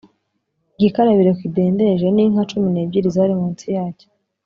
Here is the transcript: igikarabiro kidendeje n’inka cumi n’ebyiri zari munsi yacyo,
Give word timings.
igikarabiro 0.77 1.31
kidendeje 1.39 2.05
n’inka 2.11 2.41
cumi 2.49 2.67
n’ebyiri 2.71 3.09
zari 3.15 3.33
munsi 3.39 3.65
yacyo, 3.75 4.07